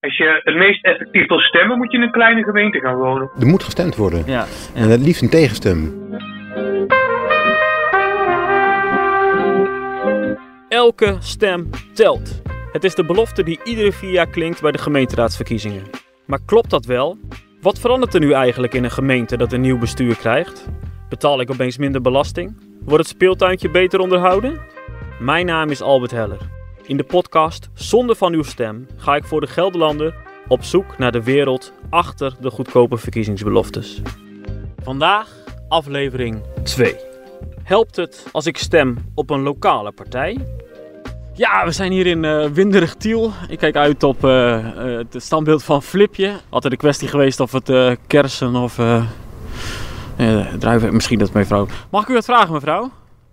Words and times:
Als 0.00 0.16
je 0.16 0.40
het 0.44 0.54
meest 0.54 0.84
effectief 0.84 1.28
wil 1.28 1.38
stemmen, 1.38 1.78
moet 1.78 1.90
je 1.90 1.96
in 1.96 2.02
een 2.02 2.10
kleine 2.10 2.42
gemeente 2.42 2.80
gaan 2.80 2.96
wonen. 2.96 3.30
Er 3.40 3.46
moet 3.46 3.62
gestemd 3.62 3.96
worden. 3.96 4.22
Ja. 4.26 4.46
En 4.74 4.88
het 4.88 5.00
liefst 5.00 5.22
een 5.22 5.30
tegenstem. 5.30 6.08
Elke 10.68 11.16
stem 11.18 11.70
telt. 11.92 12.42
Het 12.72 12.84
is 12.84 12.94
de 12.94 13.04
belofte 13.04 13.42
die 13.42 13.60
iedere 13.64 13.92
vier 13.92 14.10
jaar 14.10 14.30
klinkt 14.30 14.60
bij 14.60 14.72
de 14.72 14.78
gemeenteraadsverkiezingen. 14.78 15.82
Maar 16.26 16.40
klopt 16.46 16.70
dat 16.70 16.84
wel? 16.84 17.18
Wat 17.60 17.80
verandert 17.80 18.14
er 18.14 18.20
nu 18.20 18.32
eigenlijk 18.32 18.74
in 18.74 18.84
een 18.84 18.90
gemeente 18.90 19.36
dat 19.36 19.52
een 19.52 19.60
nieuw 19.60 19.78
bestuur 19.78 20.16
krijgt? 20.16 20.68
Betaal 21.08 21.40
ik 21.40 21.50
opeens 21.50 21.78
minder 21.78 22.00
belasting? 22.00 22.56
Wordt 22.84 23.04
het 23.04 23.14
speeltuintje 23.14 23.70
beter 23.70 24.00
onderhouden? 24.00 24.60
Mijn 25.18 25.46
naam 25.46 25.70
is 25.70 25.82
Albert 25.82 26.10
Heller. 26.10 26.59
In 26.90 26.96
de 26.96 27.04
podcast 27.04 27.68
Zonde 27.74 28.14
van 28.14 28.32
uw 28.32 28.42
stem 28.42 28.86
ga 28.96 29.16
ik 29.16 29.24
voor 29.24 29.40
de 29.40 29.46
Gelderlander 29.46 30.14
op 30.48 30.64
zoek 30.64 30.98
naar 30.98 31.12
de 31.12 31.22
wereld 31.22 31.72
achter 31.90 32.36
de 32.40 32.50
goedkope 32.50 32.96
verkiezingsbeloftes. 32.96 34.02
Vandaag 34.82 35.28
aflevering 35.68 36.42
2. 36.62 36.96
Helpt 37.62 37.96
het 37.96 38.26
als 38.32 38.46
ik 38.46 38.56
stem 38.56 38.96
op 39.14 39.30
een 39.30 39.42
lokale 39.42 39.92
partij? 39.92 40.38
Ja, 41.34 41.64
we 41.64 41.70
zijn 41.70 41.92
hier 41.92 42.06
in 42.06 42.24
eh 42.24 42.46
winderig 42.46 42.94
Tiel. 42.94 43.32
Ik 43.48 43.58
kijk 43.58 43.76
uit 43.76 44.02
op 44.02 44.24
eh, 44.24 44.56
eh, 44.58 45.06
het 45.10 45.22
standbeeld 45.22 45.64
van 45.64 45.82
Flipje. 45.82 46.32
Altijd 46.48 46.72
de 46.72 46.78
kwestie 46.78 47.08
geweest 47.08 47.40
of 47.40 47.52
het 47.52 47.98
kersen 48.06 48.54
of 48.54 48.80
druiven... 50.58 50.94
Misschien 50.94 51.18
dat 51.18 51.32
mevrouw... 51.32 51.66
Mag 51.90 52.02
ik 52.02 52.08
u 52.08 52.14
wat 52.14 52.24
vragen, 52.24 52.52
mevrouw? 52.52 52.90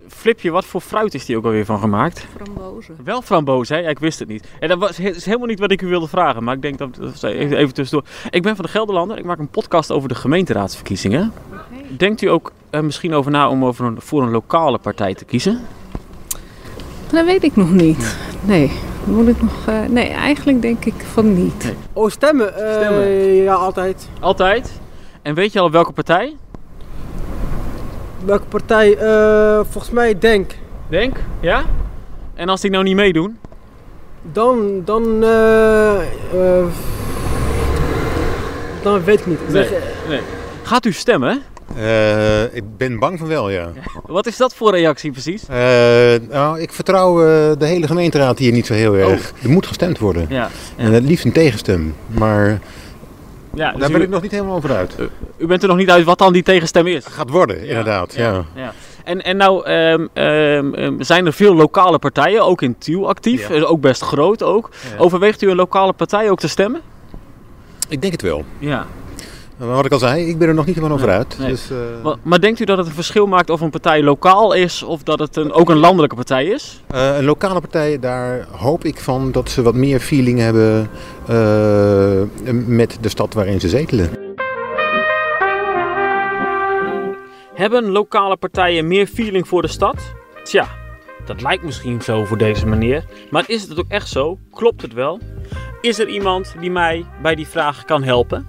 Flipje, 0.09 0.51
wat 0.51 0.65
voor 0.65 0.81
fruit 0.81 1.13
is 1.13 1.25
die 1.25 1.37
ook 1.37 1.43
alweer 1.45 1.65
van 1.65 1.79
gemaakt? 1.79 2.25
Frambozen. 2.35 2.97
Wel 3.03 3.21
framboos, 3.21 3.69
hè? 3.69 3.77
Ja, 3.77 3.89
ik 3.89 3.99
wist 3.99 4.19
het 4.19 4.27
niet. 4.27 4.47
En 4.59 4.67
dat 4.67 4.77
was, 4.77 4.99
is 4.99 5.25
helemaal 5.25 5.47
niet 5.47 5.59
wat 5.59 5.71
ik 5.71 5.81
u 5.81 5.87
wilde 5.87 6.07
vragen, 6.07 6.43
maar 6.43 6.55
ik 6.55 6.61
denk 6.61 6.77
dat... 6.77 6.89
even, 7.23 7.57
even 7.57 7.73
tussendoor. 7.73 8.07
Ik 8.29 8.41
ben 8.41 8.55
van 8.55 8.65
de 8.65 8.71
Gelderlander. 8.71 9.17
Ik 9.17 9.25
maak 9.25 9.39
een 9.39 9.47
podcast 9.49 9.91
over 9.91 10.09
de 10.09 10.15
gemeenteraadsverkiezingen. 10.15 11.33
Denkt 11.97 12.21
u 12.21 12.27
ook 12.27 12.51
er 12.69 12.85
misschien 12.85 13.13
over 13.13 13.31
na 13.31 13.49
om 13.49 13.65
over 13.65 13.85
een, 13.85 14.01
voor 14.01 14.21
een 14.23 14.31
lokale 14.31 14.77
partij 14.77 15.13
te 15.13 15.25
kiezen? 15.25 15.61
Dat 17.11 17.25
weet 17.25 17.43
ik 17.43 17.55
nog 17.55 17.71
niet. 17.71 18.17
Nee, 18.41 18.71
moet 19.03 19.27
ik 19.27 19.41
nog. 19.41 19.67
eh, 19.67 19.81
nee, 19.89 20.07
eigenlijk 20.07 20.61
denk 20.61 20.85
ik 20.85 20.93
van 21.13 21.33
niet. 21.43 21.63
Nee. 21.63 21.73
Oh, 21.93 22.09
stemmen? 22.09 22.55
Eh, 22.67 22.73
Stemmen. 22.75 23.07
Ja, 23.35 23.53
altijd. 23.53 24.09
Altijd. 24.19 24.79
En 25.21 25.33
weet 25.33 25.53
je 25.53 25.59
al 25.59 25.71
welke 25.71 25.91
partij? 25.91 26.35
Welke 28.27 28.45
partij? 28.45 28.97
Eh, 28.97 29.59
volgens 29.69 29.93
mij 29.93 30.17
Denk. 30.19 30.51
Denk, 30.89 31.15
ja? 31.39 31.63
En 32.35 32.49
als 32.49 32.61
die 32.61 32.71
nou 32.71 32.83
niet 32.83 32.95
meedoen? 32.95 33.37
Dan, 34.31 34.81
dan, 34.85 35.23
eh, 35.23 35.95
eh, 35.99 36.65
dan 38.81 39.03
weet 39.03 39.19
ik 39.19 39.25
niet. 39.25 39.39
Nee. 39.49 39.63
zeg, 39.67 39.71
eh, 39.71 40.17
Gaat 40.63 40.85
u 40.85 40.91
stemmen? 40.91 41.41
Eh, 41.75 42.43
ik 42.55 42.63
ben 42.77 42.99
bang 42.99 43.19
van 43.19 43.27
wel, 43.27 43.49
ja. 43.49 43.69
Wat 44.05 44.25
is 44.25 44.37
dat 44.37 44.55
voor 44.55 44.71
reactie 44.71 45.11
precies? 45.11 45.47
Eh, 45.47 45.57
nou, 46.29 46.59
ik 46.59 46.71
vertrouw 46.73 47.15
de 47.55 47.65
hele 47.65 47.87
gemeenteraad 47.87 48.39
hier 48.39 48.51
niet 48.51 48.65
zo 48.65 48.73
heel 48.73 48.95
erg. 48.95 49.33
Er 49.43 49.49
moet 49.49 49.67
gestemd 49.67 49.99
worden. 49.99 50.25
Ja, 50.29 50.49
En 50.75 50.91
het 50.91 51.03
liefst 51.03 51.25
een 51.25 51.31
tegenstem. 51.31 51.95
Maar 52.07 52.59
ja 53.57 53.71
dus 53.71 53.79
daar 53.79 53.89
u, 53.89 53.93
ben 53.93 54.01
ik 54.01 54.09
nog 54.09 54.21
niet 54.21 54.31
helemaal 54.31 54.55
over 54.55 54.75
uit. 54.75 54.95
u 55.37 55.45
bent 55.47 55.61
er 55.61 55.67
nog 55.67 55.77
niet 55.77 55.89
uit 55.89 56.05
wat 56.05 56.17
dan 56.17 56.33
die 56.33 56.43
tegenstem 56.43 56.87
is? 56.87 57.05
Gaat 57.05 57.29
worden, 57.29 57.67
inderdaad. 57.67 58.13
Ja. 58.15 58.43
Ja. 58.55 58.73
En, 59.03 59.23
en 59.23 59.37
nou 59.37 59.65
ehm, 59.65 60.07
ehm, 60.13 60.73
ehm, 60.73 61.01
zijn 61.01 61.25
er 61.25 61.33
veel 61.33 61.55
lokale 61.55 61.99
partijen, 61.99 62.45
ook 62.45 62.61
in 62.61 62.75
Tiel 62.77 63.07
actief, 63.07 63.49
Ja. 63.49 63.55
eh, 63.55 63.71
ook 63.71 63.81
best 63.81 64.01
groot 64.01 64.43
ook. 64.43 64.69
Ja. 64.91 64.97
Overweegt 65.03 65.41
u 65.41 65.49
een 65.49 65.55
lokale 65.55 65.93
partij 65.93 66.29
ook 66.29 66.39
te 66.39 66.47
stemmen? 66.47 66.81
Ik 67.89 68.01
denk 68.01 68.13
het 68.13 68.21
wel. 68.21 68.45
Ja. 68.59 68.85
Maar 69.57 69.67
wat 69.67 69.85
ik 69.85 69.91
al 69.91 69.99
zei, 69.99 70.27
ik 70.29 70.37
ben 70.37 70.47
er 70.47 70.53
nog 70.53 70.65
niet 70.65 70.75
helemaal 70.75 70.97
over 70.97 71.09
uit. 71.09 71.37
nee. 71.39 71.49
Dus, 71.49 71.69
eh, 71.71 71.77
Maar, 72.03 72.15
maar 72.21 72.39
denkt 72.41 72.59
u 72.59 72.65
dat 72.65 72.77
het 72.77 72.87
een 72.87 72.93
verschil 72.93 73.25
maakt 73.25 73.49
of 73.49 73.61
een 73.61 73.69
partij 73.69 74.03
lokaal 74.03 74.53
is 74.53 74.83
of 74.83 75.03
dat 75.03 75.19
het 75.19 75.35
een, 75.35 75.51
ook 75.51 75.69
een 75.69 75.77
landelijke 75.77 76.15
partij 76.15 76.45
is? 76.45 76.81
eh, 76.87 77.17
een 77.17 77.25
lokale 77.25 77.59
partij, 77.59 77.99
daar 77.99 78.47
hoop 78.51 78.83
ik 78.83 78.99
van 78.99 79.31
dat 79.31 79.49
ze 79.49 79.61
wat 79.61 79.75
meer 79.75 79.99
feeling 79.99 80.39
hebben 80.39 80.89
eh, 81.27 82.21
met 82.65 82.97
de 83.01 83.09
stad 83.09 83.33
waarin 83.33 83.59
ze 83.59 83.69
zetelen. 83.69 84.09
Hebben 87.53 87.91
lokale 87.91 88.37
partijen 88.37 88.87
meer 88.87 89.07
feeling 89.07 89.47
voor 89.47 89.61
de 89.61 89.67
stad? 89.67 90.13
Tja, 90.43 90.67
dat 91.25 91.41
lijkt 91.41 91.63
misschien 91.63 92.01
zo 92.01 92.25
voor 92.25 92.37
deze 92.37 92.67
meneer. 92.67 93.03
Maar 93.31 93.43
is 93.47 93.61
het 93.67 93.79
ook 93.79 93.85
echt 93.89 94.09
zo? 94.09 94.37
Klopt 94.51 94.81
het 94.81 94.93
wel? 94.93 95.19
Is 95.81 95.99
er 95.99 96.07
iemand 96.07 96.55
die 96.59 96.71
mij 96.71 97.05
bij 97.21 97.35
die 97.35 97.47
vraag 97.47 97.85
kan 97.85 98.03
helpen? 98.03 98.47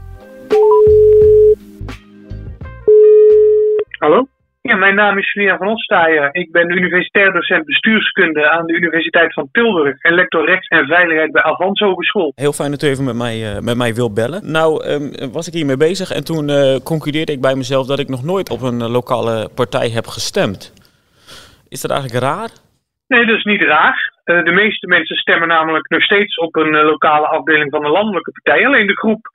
Hallo? 4.09 4.27
Ja, 4.63 4.77
mijn 4.77 4.95
naam 4.95 5.19
is 5.19 5.33
Julian 5.33 5.59
van 5.59 5.69
Ostaaien. 5.69 6.29
Ik 6.33 6.53
ben 6.53 6.71
universitair 6.71 7.33
docent 7.33 7.65
bestuurskunde 7.65 8.51
aan 8.51 8.67
de 8.67 8.73
Universiteit 8.73 9.33
van 9.33 9.49
Tilburg 9.53 10.01
en 10.01 10.15
lector 10.15 10.45
rechts 10.47 10.69
en 10.69 10.87
veiligheid 10.87 11.33
bij 11.33 11.43
Avans 11.43 11.81
Hogeschool. 11.81 12.33
Heel 12.35 12.53
fijn 12.53 12.71
dat 12.71 12.83
u 12.83 12.87
even 12.87 13.05
met 13.05 13.15
mij, 13.15 13.55
eh, 13.55 13.61
met 13.61 13.77
mij 13.77 13.95
wilt 13.95 14.15
bellen. 14.15 14.53
Nou, 14.53 14.85
ehm, 14.85 15.31
was 15.33 15.47
ik 15.47 15.55
hiermee 15.55 15.77
bezig 15.77 16.11
en 16.11 16.25
toen 16.25 16.49
eh, 16.49 16.77
concludeerde 16.85 17.33
ik 17.33 17.41
bij 17.41 17.55
mezelf 17.55 17.87
dat 17.87 17.99
ik 17.99 18.09
nog 18.09 18.25
nooit 18.25 18.51
op 18.51 18.63
een 18.63 18.81
eh, 18.81 18.91
lokale 18.91 19.49
partij 19.55 19.89
heb 19.89 20.07
gestemd. 20.07 20.73
Is 21.69 21.81
dat 21.81 21.91
eigenlijk 21.91 22.25
raar? 22.25 22.51
Nee, 23.09 23.27
dat 23.27 23.37
is 23.37 23.45
niet 23.45 23.63
raar. 23.63 24.13
Eh, 24.25 24.45
de 24.45 24.53
meeste 24.63 24.87
mensen 24.87 25.17
stemmen 25.17 25.49
namelijk 25.49 25.89
nog 25.89 26.03
steeds 26.03 26.37
op 26.37 26.57
een 26.57 26.71
lokale 26.71 27.27
afdeling 27.27 27.71
van 27.71 27.85
een 27.85 27.91
landelijke 27.91 28.31
partij. 28.31 28.67
Alleen 28.67 28.87
de 28.87 28.97
groep 28.97 29.29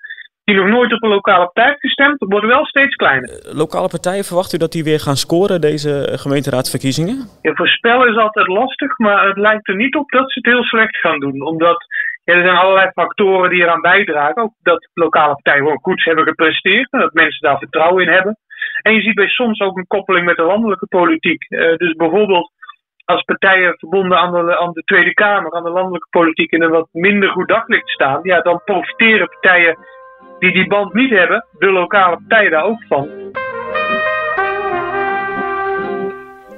die 0.44 0.56
nog 0.56 0.68
nooit 0.68 0.94
op 0.94 1.04
een 1.04 1.10
lokale 1.10 1.50
partij 1.54 1.76
gestemd, 1.80 2.16
wordt 2.20 2.46
wel 2.46 2.66
steeds 2.66 2.96
kleiner. 2.96 3.30
Eh, 3.30 3.58
Lokale 3.58 3.88
partijen, 3.88 4.24
verwacht 4.24 4.54
u 4.54 4.58
dat 4.58 4.72
die 4.72 4.84
weer 4.84 5.00
gaan 5.00 5.16
scoren, 5.16 5.62
deze 5.62 5.92
eh, 6.06 6.18
gemeenteraadsverkiezingen? 6.18 7.18
Ja, 7.42 7.54
voorspellen 7.54 8.10
is 8.10 8.18
altijd 8.18 8.48
lastig, 8.48 8.98
maar 8.98 9.28
het 9.28 9.38
lijkt 9.38 9.68
er 9.68 9.76
niet 9.76 9.96
op 9.96 10.12
dat 10.12 10.32
ze 10.32 10.40
het 10.40 10.54
heel 10.54 10.64
slecht 10.64 10.98
gaan 10.98 11.20
doen. 11.20 11.42
Omdat 11.42 11.86
ja, 12.24 12.34
er 12.34 12.44
zijn 12.44 12.58
allerlei 12.58 12.90
factoren 12.92 13.50
die 13.50 13.62
eraan 13.62 13.82
bijdragen. 13.82 14.42
Ook 14.42 14.54
dat 14.62 14.90
lokale 14.94 15.34
partijen 15.34 15.64
gewoon 15.64 15.82
goed 15.82 16.04
hebben 16.04 16.26
gepresteerd 16.26 16.92
en 16.92 17.00
dat 17.00 17.14
mensen 17.14 17.42
daar 17.48 17.58
vertrouwen 17.58 18.06
in 18.06 18.12
hebben. 18.12 18.38
En 18.82 18.94
je 18.94 19.02
ziet 19.02 19.16
bij 19.16 19.28
soms 19.28 19.60
ook 19.60 19.78
een 19.78 19.88
koppeling 19.88 20.26
met 20.26 20.38
de 20.38 20.44
landelijke 20.44 20.88
politiek. 20.88 21.44
Eh, 21.50 21.76
dus 21.76 21.94
bijvoorbeeld 21.94 22.52
als 23.06 23.22
partijen 23.22 23.76
verbonden 23.78 24.18
aan 24.18 24.32
de, 24.32 24.60
aan 24.60 24.72
de 24.72 24.82
Tweede 24.82 25.14
Kamer, 25.14 25.54
aan 25.54 25.64
de 25.64 25.70
landelijke 25.70 26.08
politiek 26.10 26.52
in 26.52 26.62
een 26.62 26.70
wat 26.70 26.88
minder 26.92 27.30
goed 27.30 27.48
daglicht 27.48 27.90
staan, 27.90 28.20
ja, 28.24 28.42
dan 28.42 28.62
profiteren 28.66 29.28
partijen 29.28 29.78
die 30.40 30.52
die 30.52 30.68
band 30.68 30.94
niet 30.94 31.10
hebben, 31.10 31.46
de 31.60 31.72
lokale 31.72 32.16
partijen 32.16 32.52
daar 32.52 32.64
ook 32.64 32.84
van. 32.88 33.10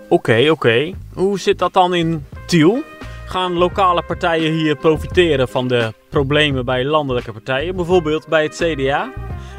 Oké, 0.09 0.49
oké. 0.51 0.93
Hoe 1.13 1.39
zit 1.39 1.59
dat 1.59 1.73
dan 1.73 1.93
in 1.93 2.25
Tiel? 2.45 2.83
Gaan 3.25 3.53
lokale 3.53 4.03
partijen 4.07 4.51
hier 4.51 4.75
profiteren 4.75 5.47
van 5.47 5.67
de 5.67 5.93
problemen 6.09 6.65
bij 6.65 6.85
landelijke 6.85 7.31
partijen, 7.31 7.75
bijvoorbeeld 7.75 8.27
bij 8.27 8.43
het 8.43 8.55
CDA? 8.55 9.11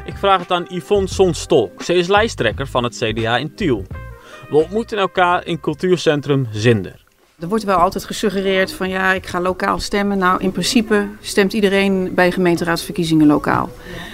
Ik 0.05 0.17
vraag 0.17 0.39
het 0.39 0.51
aan 0.51 0.65
Yvonne 0.67 1.07
Sonstolk. 1.07 1.81
Ze 1.81 1.93
is 1.93 2.07
lijsttrekker 2.07 2.67
van 2.67 2.83
het 2.83 3.03
CDA 3.03 3.37
in 3.37 3.55
Tiel. 3.55 3.85
We 4.49 4.57
ontmoeten 4.57 4.97
elkaar 4.97 5.45
in 5.45 5.59
cultuurcentrum 5.59 6.47
Zinder. 6.51 7.06
Er 7.39 7.47
wordt 7.47 7.63
wel 7.63 7.77
altijd 7.77 8.05
gesuggereerd 8.05 8.71
van 8.71 8.89
ja, 8.89 9.13
ik 9.13 9.25
ga 9.25 9.41
lokaal 9.41 9.79
stemmen. 9.79 10.17
Nou, 10.17 10.41
in 10.41 10.51
principe 10.51 11.07
stemt 11.21 11.53
iedereen 11.53 12.11
bij 12.13 12.31
gemeenteraadsverkiezingen 12.31 13.27
lokaal. 13.27 13.69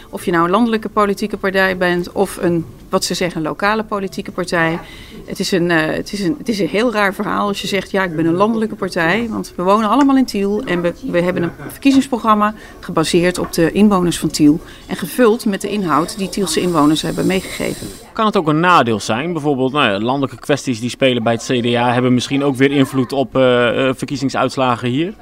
Of 0.09 0.25
je 0.25 0.31
nou 0.31 0.43
een 0.43 0.49
landelijke 0.49 0.89
politieke 0.89 1.37
partij 1.37 1.77
bent 1.77 2.11
of 2.11 2.37
een, 2.37 2.65
wat 2.93 3.03
ze 3.03 3.13
zeggen, 3.13 3.41
lokale 3.41 3.83
politieke 3.83 4.31
partij. 4.31 4.79
Het 5.25 5.39
is, 5.39 5.51
een, 5.51 5.71
eh, 5.71 5.95
het, 5.95 6.13
is 6.13 6.19
een, 6.19 6.35
het 6.37 6.49
is 6.49 6.59
een 6.59 6.67
heel 6.67 6.93
raar 6.93 7.13
verhaal 7.13 7.47
als 7.47 7.61
je 7.61 7.67
zegt 7.67 7.91
ja, 7.91 8.03
ik 8.03 8.15
ben 8.15 8.25
een 8.25 8.33
landelijke 8.33 8.75
partij. 8.75 9.27
Want 9.29 9.53
we 9.55 9.63
wonen 9.63 9.89
allemaal 9.89 10.17
in 10.17 10.25
Tiel 10.25 10.63
en 10.65 10.81
we, 10.81 10.93
we 11.11 11.21
hebben 11.21 11.43
een 11.43 11.51
verkiezingsprogramma 11.69 12.53
gebaseerd 12.79 13.37
op 13.37 13.53
de 13.53 13.71
inwoners 13.71 14.19
van 14.19 14.29
Tiel. 14.29 14.59
En 14.87 14.95
gevuld 14.95 15.45
met 15.45 15.61
de 15.61 15.69
inhoud 15.69 16.17
die 16.17 16.29
Tielse 16.29 16.61
inwoners 16.61 17.01
hebben 17.01 17.25
meegegeven. 17.25 17.87
Kan 18.13 18.25
het 18.25 18.37
ook 18.37 18.47
een 18.47 18.59
nadeel 18.59 18.99
zijn? 18.99 19.33
Bijvoorbeeld 19.33 19.71
nou 19.71 19.91
ja, 19.91 19.99
landelijke 19.99 20.39
kwesties 20.39 20.79
die 20.79 20.89
spelen 20.89 21.23
bij 21.23 21.33
het 21.33 21.43
CDA 21.43 21.93
hebben 21.93 22.13
misschien 22.13 22.43
ook 22.43 22.55
weer 22.55 22.71
invloed 22.71 23.11
op 23.11 23.35
eh, 23.35 23.87
eh, 23.87 23.95
verkiezingsuitslagen 23.95 24.89
hier? 24.89 25.13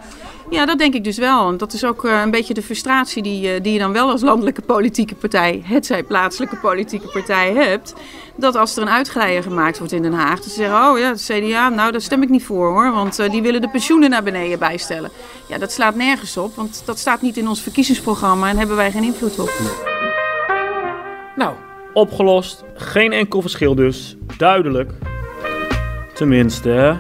Ja, 0.52 0.66
dat 0.66 0.78
denk 0.78 0.94
ik 0.94 1.04
dus 1.04 1.18
wel. 1.18 1.50
En 1.50 1.58
dat 1.58 1.74
is 1.74 1.86
ook 1.86 2.06
eh, 2.06 2.22
een 2.22 2.32
beetje 2.32 2.54
de 2.54 2.62
frustratie 2.62 3.24
die, 3.24 3.54
eh, 3.54 3.64
die 3.64 3.74
je 3.74 3.80
dan 3.80 3.92
wel 3.92 4.10
als 4.10 4.22
landelijke 4.22 4.62
politieke 4.62 5.16
partij, 5.16 5.62
het 5.66 5.86
zij 5.86 6.04
plaatselijke 6.04 6.56
politieke 6.56 7.08
partij 7.08 7.54
hebt. 7.54 7.94
Dat 8.36 8.56
als 8.56 8.76
er 8.76 8.82
een 8.82 8.90
uitglijder 8.90 9.44
gemaakt 9.44 9.78
wordt 9.78 9.94
in 9.94 10.02
Den 10.02 10.14
Haag, 10.14 10.36
dat 10.36 10.44
ze 10.44 10.50
zeggen, 10.50 10.90
oh 10.90 11.00
ja, 11.00 11.10
het 11.10 11.32
CDA, 11.32 11.70
nou 11.70 11.92
daar 11.92 12.02
stem 12.02 12.24
ik 12.24 12.30
niet 12.30 12.44
voor 12.44 12.70
hoor. 12.70 12.92
Want 12.92 13.20
eh, 13.20 13.30
die 13.30 13.42
willen 13.42 13.62
de 13.62 13.70
pensioenen 13.70 14.10
naar 14.10 14.24
beneden 14.24 14.60
bijstellen. 14.60 15.12
Ja, 15.48 15.58
dat 15.58 15.72
slaat 15.72 15.96
nergens 15.96 16.38
op, 16.38 16.56
want 16.56 16.84
dat 16.86 17.00
staat 17.00 17.22
niet 17.22 17.38
in 17.38 17.48
ons 17.48 17.62
verkiezingsprogramma 17.62 18.50
en 18.50 18.58
hebben 18.58 18.76
wij 18.76 18.92
geen 18.92 19.04
invloed 19.04 19.40
op. 19.40 19.52
Nou, 21.36 21.56
opgelost. 21.94 22.64
Geen 22.76 23.12
enkel 23.12 23.42
verschil 23.42 23.76
dus. 23.76 24.16
Duidelijk. 24.38 24.92
Tenminste, 26.14 26.98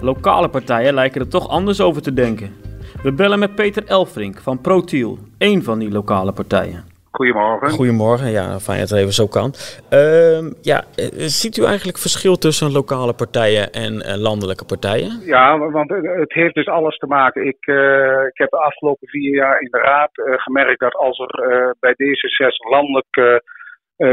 lokale 0.00 0.48
partijen 0.48 0.94
lijken 0.94 1.20
er 1.20 1.28
toch 1.28 1.48
anders 1.48 1.80
over 1.80 2.02
te 2.02 2.14
denken. 2.14 2.65
We 3.06 3.12
bellen 3.12 3.38
met 3.38 3.54
Peter 3.54 3.84
Elfrink 3.86 4.36
van 4.38 4.60
ProTiel, 4.60 5.18
één 5.38 5.62
van 5.62 5.78
die 5.78 5.90
lokale 5.90 6.32
partijen. 6.32 6.84
Goedemorgen. 7.10 7.68
Goedemorgen, 7.70 8.30
ja, 8.30 8.58
fijn 8.58 8.78
dat 8.78 8.88
het 8.90 8.98
even 8.98 9.12
zo 9.12 9.26
kan. 9.26 9.50
Ehm, 9.90 10.44
ja, 10.62 10.78
eh, 10.96 11.06
ziet 11.42 11.56
u 11.56 11.64
eigenlijk 11.64 11.98
verschil 11.98 12.36
tussen 12.36 12.72
lokale 12.72 13.12
partijen 13.12 13.72
en 13.72 13.92
eh, 14.02 14.16
landelijke 14.16 14.64
partijen? 14.64 15.12
Ja, 15.24 15.58
want 15.58 15.90
het 16.22 16.32
heeft 16.32 16.54
dus 16.54 16.68
alles 16.68 16.96
te 16.96 17.06
maken. 17.06 17.46
Ik, 17.46 17.66
eh, 17.66 18.26
ik 18.32 18.38
heb 18.42 18.50
de 18.50 18.60
afgelopen 18.68 19.08
vier 19.08 19.34
jaar 19.34 19.60
in 19.60 19.70
de 19.70 19.78
Raad 19.78 20.10
gemerkt 20.14 20.80
dat 20.80 20.94
als 20.94 21.18
er 21.18 21.32
bij 21.80 21.92
D66 21.92 22.70
landelijk 22.70 23.42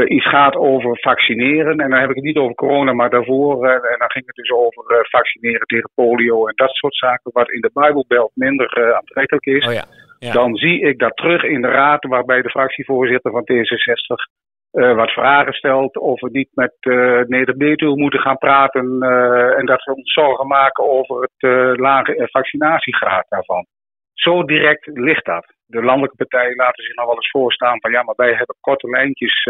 iets 0.08 0.28
gaat 0.28 0.56
over 0.56 0.98
vaccineren, 1.00 1.78
en 1.78 1.90
dan 1.90 2.00
heb 2.00 2.08
ik 2.08 2.14
het 2.14 2.24
niet 2.24 2.36
over 2.36 2.54
corona, 2.54 2.92
maar 2.92 3.10
daarvoor, 3.10 3.66
en 3.66 3.98
dan 3.98 4.10
ging 4.10 4.26
het 4.26 4.34
dus 4.34 4.50
over 4.50 5.06
vaccineren 5.10 5.66
tegen 5.66 5.90
polio 5.94 6.46
en 6.46 6.52
dat 6.56 6.70
soort 6.70 6.96
zaken, 6.96 7.30
wat 7.32 7.50
in 7.50 7.60
de 7.60 7.70
Bijbelbelt 7.72 8.30
minder 8.34 8.94
aantrekkelijk 8.94 9.46
is. 9.46 9.66
Oh 9.66 9.72
ja. 9.72 9.84
Dan 10.32 10.54
zie 10.56 10.80
ik 10.80 10.98
dat 10.98 11.16
terug 11.16 11.42
in 11.42 11.60
de 11.60 11.68
raad, 11.68 12.04
waarbij 12.04 12.42
de 12.42 12.50
fractievoorzitter 12.50 13.30
van 13.30 13.42
T66 13.42 14.44
uh, 14.74 14.94
wat 14.94 15.10
vragen 15.10 15.52
stelt. 15.52 15.98
Of 15.98 16.20
we 16.20 16.28
niet 16.32 16.48
met 16.52 16.74
uh, 16.80 17.20
Neder-Betuwe 17.20 17.96
moeten 17.96 18.20
gaan 18.20 18.38
praten. 18.38 18.96
Uh, 19.00 19.58
en 19.58 19.66
dat 19.66 19.84
we 19.84 19.94
ons 19.94 20.12
zorgen 20.12 20.46
maken 20.46 20.88
over 20.88 21.20
het 21.20 21.78
lage 21.78 22.28
vaccinatiegraad 22.30 23.26
daarvan. 23.28 23.66
Zo 24.12 24.44
direct 24.44 24.86
ligt 24.86 25.24
dat. 25.24 25.54
De 25.74 25.82
landelijke 25.82 26.16
partijen 26.16 26.56
laten 26.56 26.84
zich 26.84 26.94
nog 26.94 27.06
wel 27.06 27.14
eens 27.14 27.30
voorstaan 27.30 27.80
van 27.80 27.90
ja, 27.90 28.02
maar 28.02 28.14
wij 28.16 28.34
hebben 28.34 28.56
korte 28.60 28.88
lijntjes 28.88 29.48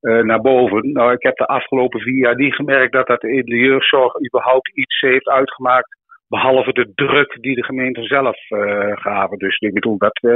naar 0.00 0.40
boven. 0.40 0.92
Nou, 0.92 1.12
ik 1.12 1.22
heb 1.22 1.36
de 1.36 1.46
afgelopen 1.46 2.00
vier 2.00 2.18
jaar 2.18 2.36
niet 2.36 2.54
gemerkt 2.54 2.92
dat 2.92 3.06
dat 3.06 3.22
in 3.22 3.44
de 3.44 3.56
jeugdzorg 3.56 4.24
überhaupt 4.26 4.76
iets 4.76 5.00
heeft 5.00 5.28
uitgemaakt 5.28 5.96
Behalve 6.34 6.72
de 6.72 6.92
druk 6.94 7.36
die 7.40 7.54
de 7.54 7.64
gemeenten 7.64 8.04
zelf 8.04 8.50
uh, 8.50 8.92
gaven. 8.94 9.38
Dus 9.38 9.58
ik 9.58 9.74
bedoel, 9.74 9.98
dat, 9.98 10.18
uh, 10.22 10.34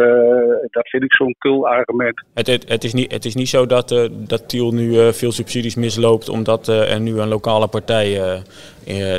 dat 0.71 0.89
vind 0.89 1.03
ik 1.03 1.15
zo'n 1.15 1.35
kul 1.39 1.69
argument. 1.69 2.25
Het, 2.35 2.47
het, 2.47 2.69
het, 2.69 2.85
is 2.85 2.95
niet, 2.95 3.12
het 3.12 3.25
is 3.25 3.35
niet 3.35 3.49
zo 3.49 3.67
dat, 3.67 3.91
uh, 3.91 4.05
dat 4.11 4.49
Tiel 4.49 4.73
nu 4.73 5.12
veel 5.12 5.33
subsidies 5.33 5.77
misloopt 5.77 6.29
omdat 6.29 6.69
er 6.69 7.00
nu 7.00 7.19
een 7.19 7.29
lokale 7.29 7.69
partij 7.69 8.06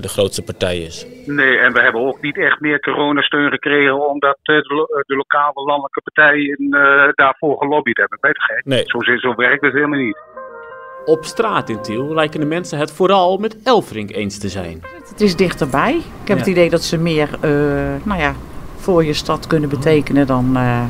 de 0.06 0.08
grootste 0.08 0.44
partij 0.44 0.78
is. 0.78 1.08
Nee, 1.26 1.58
en 1.58 1.74
we 1.74 1.82
hebben 1.82 2.02
ook 2.02 2.22
niet 2.22 2.38
echt 2.38 2.60
meer 2.60 2.80
coronasteun 2.80 3.50
gekregen 3.50 4.10
omdat 4.10 4.38
de, 4.42 4.62
de 5.08 5.16
lokale 5.16 5.64
landelijke 5.64 6.02
partijen 6.02 6.70
daarvoor 7.16 7.58
gelobbyd 7.58 7.98
hebben. 7.98 8.18
Weet 8.22 8.36
je 8.36 8.54
gek? 8.54 8.66
Nee. 8.66 8.84
Zo, 8.86 9.18
zo 9.18 9.36
werkt 9.36 9.66
het 9.66 9.74
helemaal 9.74 10.00
niet. 10.00 10.18
Op 11.06 11.26
straat 11.26 11.70
in 11.70 11.82
Tiel 11.82 12.14
lijken 12.14 12.40
de 12.40 12.46
mensen 12.46 12.78
het 12.78 12.92
vooral 12.92 13.38
met 13.38 13.56
Elfrink 13.64 14.12
eens 14.12 14.38
te 14.38 14.50
zijn. 14.50 14.84
Het 15.10 15.22
is 15.22 15.36
dichterbij. 15.36 15.96
Ik 15.96 16.28
heb 16.28 16.38
het 16.38 16.48
idee 16.48 16.70
dat 16.70 16.84
ze 16.84 16.98
meer 16.98 17.30
uh, 17.34 17.52
nou 18.04 18.20
ja, 18.20 18.36
voor 18.78 19.06
je 19.06 19.14
stad 19.14 19.48
kunnen 19.48 19.70
betekenen 19.70 20.28
dan... 20.28 20.58
Uh... 20.58 20.82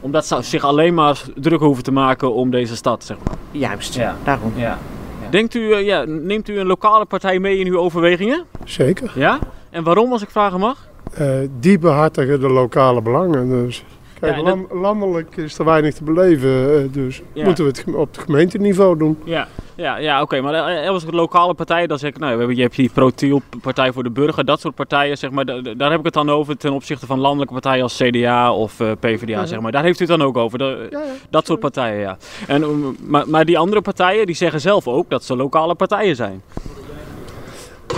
Omdat 0.00 0.26
ze 0.26 0.42
zich 0.42 0.64
alleen 0.64 0.94
maar 0.94 1.22
druk 1.34 1.60
hoeven 1.60 1.84
te 1.84 1.92
maken 1.92 2.34
om 2.34 2.50
deze 2.50 2.76
stad, 2.76 3.04
zeg 3.04 3.16
maar. 3.24 3.34
Juist, 3.50 3.94
ja. 3.94 4.16
daarom. 4.24 4.52
Ja. 4.56 4.78
Denkt 5.30 5.54
u, 5.54 5.60
uh, 5.60 5.86
ja, 5.86 6.04
neemt 6.04 6.48
u 6.48 6.58
een 6.58 6.66
lokale 6.66 7.04
partij 7.04 7.38
mee 7.38 7.58
in 7.58 7.66
uw 7.66 7.78
overwegingen? 7.78 8.44
Zeker. 8.64 9.12
Ja? 9.14 9.38
En 9.70 9.84
waarom, 9.84 10.12
als 10.12 10.22
ik 10.22 10.30
vragen 10.30 10.60
mag? 10.60 10.90
die 11.60 11.78
behartigen 11.78 12.40
de 12.40 12.48
lokale 12.48 13.02
belangen. 13.02 13.48
Dus 13.48 13.84
Kijk, 14.22 14.36
ja, 14.36 14.42
dat... 14.42 14.58
landelijk 14.70 15.36
is 15.36 15.58
er 15.58 15.64
weinig 15.64 15.94
te 15.94 16.04
beleven, 16.04 16.92
dus 16.92 17.22
ja. 17.32 17.44
moeten 17.44 17.64
we 17.64 17.70
het 17.70 17.94
op 17.94 18.16
het 18.16 18.24
gemeenteniveau 18.24 18.98
doen. 18.98 19.18
Ja, 19.24 19.48
ja, 19.74 19.96
ja 19.96 20.22
oké. 20.22 20.22
Okay. 20.22 20.40
Maar 20.40 20.68
er 20.84 20.92
was 20.92 21.04
een 21.04 21.14
lokale 21.14 21.54
partij, 21.54 21.86
dan 21.86 21.98
zeg 21.98 22.10
ik, 22.10 22.18
nou, 22.18 22.54
je 22.54 22.62
hebt 22.62 22.76
die 22.76 22.90
Protiel, 22.90 23.42
Partij 23.62 23.92
voor 23.92 24.02
de 24.02 24.10
Burger, 24.10 24.44
dat 24.44 24.60
soort 24.60 24.74
partijen, 24.74 25.18
zeg 25.18 25.30
maar. 25.30 25.44
Daar 25.76 25.90
heb 25.90 25.98
ik 25.98 26.04
het 26.04 26.14
dan 26.14 26.30
over 26.30 26.56
ten 26.56 26.72
opzichte 26.72 27.06
van 27.06 27.18
landelijke 27.18 27.52
partijen 27.52 27.82
als 27.82 27.96
CDA 27.96 28.54
of 28.54 28.80
uh, 28.80 28.90
PvdA, 29.00 29.26
ja. 29.26 29.46
zeg 29.46 29.60
maar. 29.60 29.72
Daar 29.72 29.82
heeft 29.82 30.00
u 30.00 30.04
het 30.04 30.18
dan 30.18 30.26
ook 30.26 30.36
over, 30.36 30.58
de, 30.58 30.98
dat 31.30 31.46
soort 31.46 31.60
partijen, 31.60 32.00
ja. 32.00 32.16
En, 32.46 32.96
maar, 33.06 33.28
maar 33.28 33.44
die 33.44 33.58
andere 33.58 33.80
partijen, 33.80 34.26
die 34.26 34.34
zeggen 34.34 34.60
zelf 34.60 34.88
ook 34.88 35.10
dat 35.10 35.24
ze 35.24 35.36
lokale 35.36 35.74
partijen 35.74 36.16
zijn. 36.16 36.42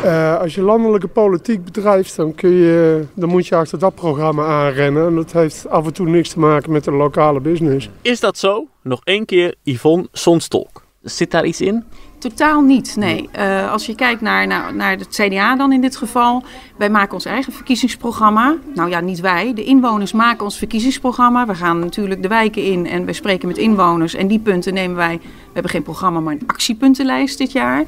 Uh, 0.05 0.38
als 0.38 0.55
je 0.55 0.62
landelijke 0.62 1.08
politiek 1.08 1.64
bedrijft, 1.64 2.17
dan, 2.17 2.35
kun 2.35 2.50
je, 2.50 3.05
dan 3.14 3.29
moet 3.29 3.46
je 3.46 3.56
achter 3.56 3.79
dat 3.79 3.94
programma 3.94 4.46
aanrennen. 4.46 5.06
En 5.06 5.14
dat 5.14 5.32
heeft 5.32 5.69
af 5.69 5.87
en 5.87 5.93
toe 5.93 6.08
niks 6.08 6.29
te 6.29 6.38
maken 6.38 6.73
met 6.73 6.85
de 6.85 6.91
lokale 6.93 7.41
business. 7.41 7.88
Is 8.02 8.20
dat 8.20 8.38
zo? 8.38 8.67
Nog 8.82 9.00
één 9.05 9.25
keer 9.25 9.55
Yvonne 9.62 10.08
Sonstolk. 10.12 10.82
Zit 11.02 11.31
daar 11.31 11.44
iets 11.44 11.61
in? 11.61 11.85
Totaal 12.28 12.60
niet, 12.60 12.96
nee. 12.96 13.28
Uh, 13.38 13.72
als 13.72 13.86
je 13.86 13.94
kijkt 13.94 14.20
naar, 14.20 14.46
naar, 14.46 14.74
naar 14.74 14.96
het 14.96 15.08
CDA 15.08 15.56
dan 15.56 15.72
in 15.72 15.80
dit 15.80 15.96
geval. 15.96 16.42
Wij 16.76 16.90
maken 16.90 17.14
ons 17.14 17.24
eigen 17.24 17.52
verkiezingsprogramma. 17.52 18.56
Nou 18.74 18.90
ja, 18.90 19.00
niet 19.00 19.20
wij. 19.20 19.54
De 19.54 19.64
inwoners 19.64 20.12
maken 20.12 20.44
ons 20.44 20.58
verkiezingsprogramma. 20.58 21.46
We 21.46 21.54
gaan 21.54 21.78
natuurlijk 21.78 22.22
de 22.22 22.28
wijken 22.28 22.62
in 22.62 22.86
en 22.86 23.04
we 23.04 23.12
spreken 23.12 23.48
met 23.48 23.58
inwoners. 23.58 24.14
En 24.14 24.26
die 24.26 24.38
punten 24.38 24.74
nemen 24.74 24.96
wij... 24.96 25.20
We 25.22 25.50
hebben 25.52 25.70
geen 25.70 25.82
programma, 25.82 26.20
maar 26.20 26.32
een 26.32 26.42
actiepuntenlijst 26.46 27.38
dit 27.38 27.52
jaar. 27.52 27.84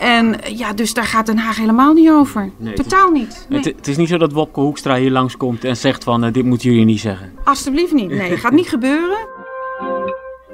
En 0.00 0.36
ja, 0.56 0.72
dus 0.72 0.94
daar 0.94 1.06
gaat 1.06 1.26
Den 1.26 1.38
Haag 1.38 1.56
helemaal 1.56 1.92
niet 1.92 2.10
over. 2.10 2.50
Nee, 2.56 2.74
Totaal 2.74 3.10
niet. 3.10 3.46
Nee. 3.48 3.58
Het, 3.58 3.76
het, 3.76 3.88
is 3.88 3.96
niet 3.96 4.08
zo 4.08 4.16
dat 4.16 4.32
Wopke 4.32 4.60
Hoekstra 4.60 4.96
hier 4.96 5.10
langskomt 5.10 5.64
en 5.64 5.76
zegt 5.76 6.04
van... 6.04 6.24
Uh, 6.24 6.32
dit 6.32 6.44
moeten 6.44 6.70
jullie 6.70 6.84
niet 6.84 7.00
zeggen. 7.00 7.32
Alsjeblieft 7.44 7.92
niet. 7.92 8.10
Nee, 8.10 8.36
gaat 8.36 8.52
niet 8.52 8.68
gebeuren. 8.68 9.26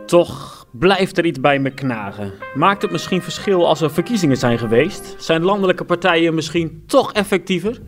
Toch 0.06 0.60
blijft 0.72 1.19
er 1.19 1.25
iets 1.25 1.40
bij 1.40 1.58
me 1.58 1.75
knagen. 1.75 2.32
Maakt 2.55 2.82
het 2.82 2.90
misschien 2.90 3.22
verschil 3.22 3.67
als 3.67 3.81
er 3.81 3.90
verkiezingen 3.90 4.37
zijn 4.37 4.58
geweest? 4.58 5.22
Zijn 5.22 5.43
landelijke 5.43 5.84
partijen 5.84 6.34
misschien 6.34 6.82
toch 6.87 7.12
effectiever? 7.12 7.78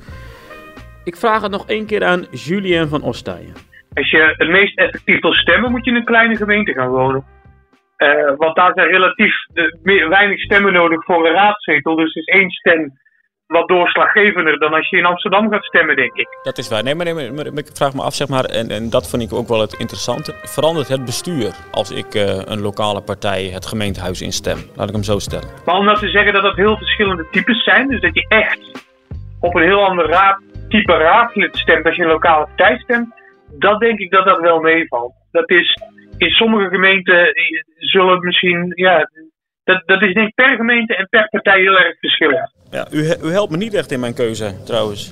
Ik 1.05 1.17
vraag 1.17 1.43
het 1.43 1.51
nog 1.51 1.69
één 1.69 1.87
keer 1.87 2.05
aan 2.05 2.27
Julien 2.31 2.89
van 2.89 3.03
Ostijen. 3.03 3.55
Als 3.95 4.11
je 4.11 4.35
het 4.37 4.49
meest 4.49 4.79
effectief 4.79 5.21
wil 5.21 5.33
stemmen, 5.33 5.71
moet 5.71 5.85
je 5.85 5.91
in 5.91 5.97
een 5.97 6.05
kleine 6.05 6.37
gemeente 6.37 6.73
gaan 6.73 6.89
wonen. 6.89 7.25
Uh, 7.99 8.33
want 8.37 8.57
daar 8.57 8.73
zijn 8.75 8.89
relatief 8.89 9.35
de, 9.53 10.07
weinig 10.09 10.41
stemmen 10.41 10.73
nodig 10.73 11.05
voor 11.05 11.27
een 11.27 11.33
raadzetel. 11.33 11.97
Dus 11.97 12.15
is 12.15 12.25
één 12.25 12.51
stem 12.51 12.93
wat 13.53 13.69
doorslaggevender 13.69 14.59
dan 14.59 14.73
als 14.73 14.89
je 14.89 14.97
in 14.97 15.05
Amsterdam 15.05 15.51
gaat 15.51 15.65
stemmen, 15.65 15.97
denk 15.97 16.15
ik. 16.15 16.29
Dat 16.43 16.59
is 16.59 16.69
waar. 16.69 16.83
Nee, 16.83 16.95
maar, 16.95 17.15
nee, 17.15 17.31
maar, 17.33 17.47
ik 17.47 17.71
vraag 17.73 17.95
me 17.95 18.03
af, 18.03 18.15
zeg 18.15 18.29
maar, 18.29 18.45
en, 18.45 18.69
en 18.69 18.91
dat 18.91 19.11
vind 19.11 19.23
ik 19.23 19.33
ook 19.33 19.49
wel 19.49 19.61
het 19.61 19.73
interessante. 19.73 20.35
Verandert 20.43 20.89
het 20.89 21.05
bestuur 21.05 21.51
als 21.71 21.91
ik 21.91 22.15
uh, 22.15 22.23
een 22.45 22.61
lokale 22.61 23.03
partij 23.03 23.43
het 23.45 23.67
gemeentehuis 23.67 24.23
instem? 24.23 24.59
Laat 24.77 24.89
ik 24.89 24.95
hem 24.95 25.03
zo 25.03 25.19
stellen. 25.19 25.49
Maar 25.65 25.75
om 25.75 25.85
nou 25.85 25.99
te 25.99 26.11
zeggen 26.11 26.33
dat 26.33 26.43
dat 26.43 26.57
heel 26.57 26.77
verschillende 26.77 27.27
types 27.31 27.65
zijn, 27.65 27.89
dus 27.89 28.01
dat 28.01 28.15
je 28.15 28.27
echt 28.29 28.85
op 29.41 29.55
een 29.55 29.63
heel 29.63 29.87
ander 29.87 30.07
raad, 30.09 30.43
type 30.69 30.93
raadslid 30.93 31.57
stemt 31.57 31.87
als 31.87 31.97
je 31.97 32.03
een 32.03 32.09
lokale 32.09 32.45
partij 32.45 32.79
stemt, 32.79 33.15
dat 33.59 33.81
denk 33.81 33.99
ik 33.99 34.11
dat 34.11 34.25
dat 34.25 34.41
wel 34.41 34.61
meevalt. 34.61 35.13
Dat 35.31 35.51
is 35.51 35.79
in 36.17 36.31
sommige 36.31 36.69
gemeenten 36.69 37.33
zullen 37.77 38.25
misschien, 38.25 38.73
ja, 38.75 39.09
dat, 39.65 39.83
dat 39.87 40.03
is 40.03 40.15
denk 40.15 40.29
ik 40.29 40.35
per 40.35 40.57
gemeente 40.57 40.97
en 40.97 41.07
per 41.11 41.29
partij 41.29 41.61
heel 41.61 41.79
erg 41.79 41.99
verschillend. 41.99 42.62
Ja, 42.77 42.87
u, 42.91 42.99
u 43.27 43.31
helpt 43.31 43.51
me 43.51 43.57
niet 43.57 43.75
echt 43.75 43.91
in 43.91 44.01
mijn 44.01 44.15
keuze, 44.15 44.63
trouwens. 44.65 45.11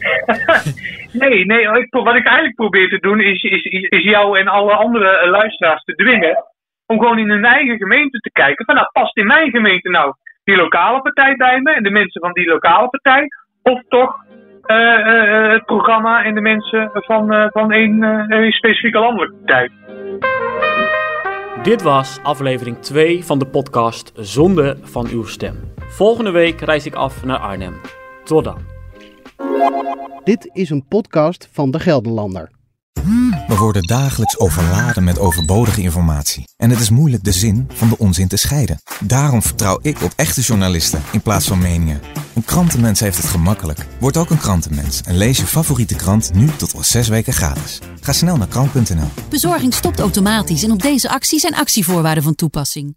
nee, 1.23 1.47
nee 1.47 1.63
ik, 1.63 1.87
wat 1.91 2.17
ik 2.17 2.27
eigenlijk 2.27 2.55
probeer 2.55 2.89
te 2.89 2.99
doen 2.99 3.21
is, 3.21 3.43
is, 3.43 3.65
is 3.89 4.03
jou 4.03 4.39
en 4.39 4.49
alle 4.49 4.73
andere 4.73 5.19
eh, 5.19 5.31
luisteraars 5.31 5.85
te 5.85 5.95
dwingen 5.95 6.45
om 6.87 6.99
gewoon 6.99 7.19
in 7.19 7.31
hun 7.31 7.45
eigen 7.45 7.77
gemeente 7.77 8.19
te 8.19 8.31
kijken 8.33 8.65
van 8.65 8.75
nou 8.75 8.89
past 8.93 9.17
in 9.17 9.27
mijn 9.27 9.51
gemeente 9.51 9.89
nou 9.89 10.15
die 10.45 10.57
lokale 10.57 11.01
partij 11.01 11.37
bij 11.37 11.61
me 11.61 11.73
en 11.73 11.83
de 11.83 11.91
mensen 11.91 12.21
van 12.21 12.33
die 12.33 12.49
lokale 12.49 12.89
partij 12.89 13.27
of 13.63 13.83
toch 13.89 14.15
uh, 14.67 14.77
uh, 14.77 15.53
het 15.53 15.65
programma 15.65 16.25
en 16.25 16.35
de 16.35 16.41
mensen 16.41 16.91
van, 16.93 17.35
uh, 17.35 17.47
van 17.51 17.73
een, 17.73 18.03
een 18.03 18.53
specifieke 18.53 18.99
landelijke 18.99 19.35
partij. 19.35 19.71
Dit 21.63 21.83
was 21.83 22.21
aflevering 22.23 22.79
2 22.79 23.25
van 23.25 23.39
de 23.39 23.47
podcast 23.47 24.13
Zonde 24.15 24.77
van 24.83 25.07
uw 25.13 25.25
stem. 25.25 25.80
Volgende 25.91 26.31
week 26.31 26.61
reis 26.61 26.87
ik 26.87 26.95
af 26.95 27.25
naar 27.25 27.39
Arnhem. 27.39 27.81
Tot 28.25 28.45
dan. 28.45 28.59
Dit 30.25 30.51
is 30.53 30.71
een 30.71 30.87
podcast 30.89 31.49
van 31.53 31.71
De 31.71 31.81
Gelderlander. 31.81 32.51
We 33.49 33.57
worden 33.57 33.83
dagelijks 33.83 34.39
overladen 34.39 35.05
met 35.05 35.19
overbodige 35.19 35.83
informatie. 35.83 36.45
En 36.57 36.71
het 36.71 36.81
is 36.81 36.91
moeilijk 36.91 37.25
de 37.25 37.33
zin 37.33 37.69
van 37.73 37.89
de 37.89 37.99
onzin 37.99 38.29
te 38.29 38.37
scheiden. 38.37 38.81
Daarom 39.01 39.43
vertrouw 39.43 39.79
ik 39.83 40.03
op 40.03 40.13
echte 40.17 40.41
journalisten 40.41 41.03
in 41.13 41.21
plaats 41.21 41.47
van 41.47 41.59
meningen. 41.59 42.01
Een 42.35 42.45
krantenmens 42.45 43.01
heeft 43.01 43.17
het 43.17 43.27
gemakkelijk. 43.27 43.87
Word 44.01 44.17
ook 44.17 44.31
een 44.31 44.39
krantenmens 44.39 45.03
en 45.03 45.17
lees 45.17 45.39
je 45.39 45.47
favoriete 45.47 45.95
krant 45.95 46.35
nu 46.35 46.47
tot 46.47 46.75
al 46.75 46.83
zes 46.83 47.09
weken 47.09 47.33
gratis. 47.33 47.79
Ga 48.01 48.13
snel 48.13 48.37
naar 48.37 48.49
krant.nl. 48.49 49.09
Bezorging 49.29 49.75
stopt 49.75 50.01
automatisch 50.01 50.63
en 50.63 50.71
op 50.71 50.83
deze 50.83 51.09
actie 51.09 51.39
zijn 51.39 51.55
actievoorwaarden 51.55 52.23
van 52.23 52.35
toepassing. 52.35 52.95